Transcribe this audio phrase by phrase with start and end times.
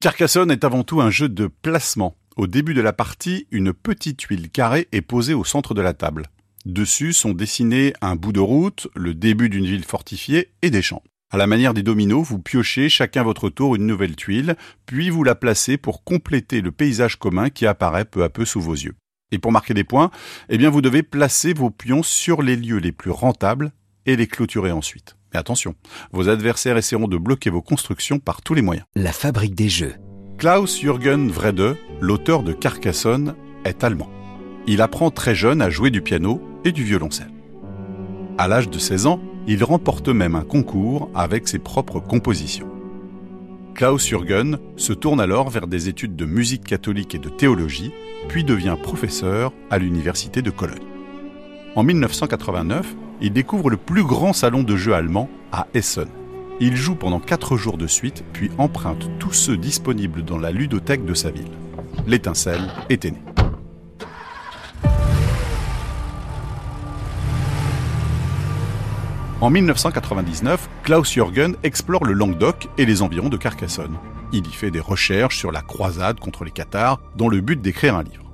[0.00, 2.16] Carcassonne est avant tout un jeu de placement.
[2.36, 5.92] Au début de la partie, une petite tuile carrée est posée au centre de la
[5.92, 6.26] table.
[6.64, 11.02] Dessus sont dessinés un bout de route, le début d'une ville fortifiée et des champs.
[11.32, 14.54] À la manière des dominos, vous piochez chacun votre tour une nouvelle tuile,
[14.86, 18.60] puis vous la placez pour compléter le paysage commun qui apparaît peu à peu sous
[18.60, 18.94] vos yeux.
[19.32, 20.12] Et pour marquer des points,
[20.48, 23.72] eh bien vous devez placer vos pions sur les lieux les plus rentables
[24.06, 25.17] et les clôturer ensuite.
[25.32, 25.74] Mais attention,
[26.12, 28.86] vos adversaires essaieront de bloquer vos constructions par tous les moyens.
[28.94, 29.94] La fabrique des jeux.
[30.38, 34.10] Klaus Jürgen Wrede, l'auteur de Carcassonne, est allemand.
[34.66, 37.32] Il apprend très jeune à jouer du piano et du violoncelle.
[38.38, 42.68] À l'âge de 16 ans, il remporte même un concours avec ses propres compositions.
[43.74, 47.92] Klaus Jürgen se tourne alors vers des études de musique catholique et de théologie,
[48.28, 50.82] puis devient professeur à l'université de Cologne.
[51.76, 56.08] En 1989, il découvre le plus grand salon de jeux allemand à Essen.
[56.60, 61.04] Il joue pendant 4 jours de suite, puis emprunte tous ceux disponibles dans la ludothèque
[61.04, 61.50] de sa ville.
[62.06, 63.22] L'étincelle était née.
[69.40, 73.96] En 1999, Klaus Jürgen explore le Languedoc et les environs de Carcassonne.
[74.32, 77.94] Il y fait des recherches sur la croisade contre les Cathares, dans le but d'écrire
[77.94, 78.27] un livre.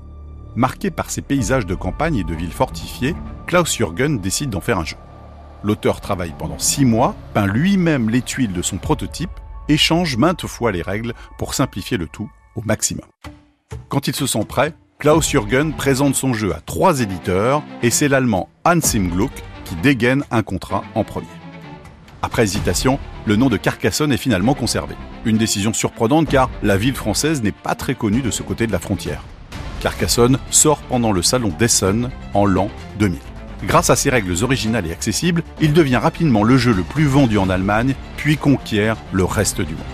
[0.57, 3.17] Marqué par ses paysages de campagne et de villes fortifiées,
[3.47, 4.97] Klaus Jürgen décide d'en faire un jeu.
[5.65, 9.31] L'auteur travaille pendant six mois, peint lui-même les tuiles de son prototype
[9.69, 13.07] et change maintes fois les règles pour simplifier le tout au maximum.
[13.89, 18.09] Quand il se sent prêt, Klaus Jürgen présente son jeu à trois éditeurs et c'est
[18.09, 19.33] l'allemand Hans Gluck
[19.65, 21.27] qui dégaine un contrat en premier.
[22.23, 24.95] Après hésitation, le nom de Carcassonne est finalement conservé.
[25.25, 28.73] Une décision surprenante car la ville française n'est pas très connue de ce côté de
[28.73, 29.23] la frontière.
[29.85, 33.19] Carcassonne sort pendant le salon d'Essen en l'an 2000.
[33.65, 37.37] Grâce à ses règles originales et accessibles, il devient rapidement le jeu le plus vendu
[37.37, 39.85] en Allemagne, puis conquiert le reste du monde.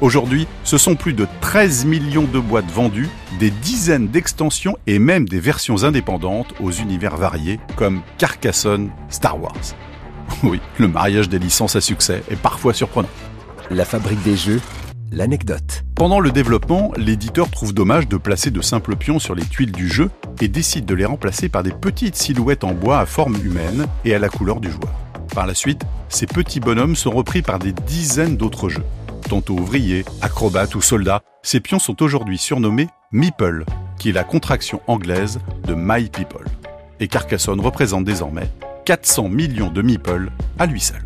[0.00, 3.08] Aujourd'hui, ce sont plus de 13 millions de boîtes vendues,
[3.40, 9.54] des dizaines d'extensions et même des versions indépendantes aux univers variés comme Carcassonne Star Wars.
[10.44, 13.10] Oui, le mariage des licences à succès est parfois surprenant.
[13.70, 14.60] La fabrique des jeux
[15.10, 15.83] l'anecdote.
[15.94, 19.88] Pendant le développement, l'éditeur trouve dommage de placer de simples pions sur les tuiles du
[19.88, 20.10] jeu
[20.40, 24.12] et décide de les remplacer par des petites silhouettes en bois à forme humaine et
[24.12, 24.92] à la couleur du joueur.
[25.34, 28.84] Par la suite, ces petits bonhommes sont repris par des dizaines d'autres jeux.
[29.28, 33.64] Tantôt ouvriers, acrobates ou soldats, ces pions sont aujourd'hui surnommés Meeple,
[33.96, 36.46] qui est la contraction anglaise de My People.
[36.98, 38.50] Et Carcassonne représente désormais
[38.84, 41.02] 400 millions de Meeple à lui seul.